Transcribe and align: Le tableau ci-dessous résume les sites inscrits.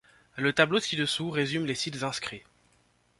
Le 0.35 0.51
tableau 0.51 0.79
ci-dessous 0.79 1.29
résume 1.29 1.67
les 1.67 1.75
sites 1.75 2.01
inscrits. 2.01 2.41